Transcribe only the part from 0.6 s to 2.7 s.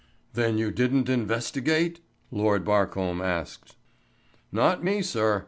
didn't investigate?" Lord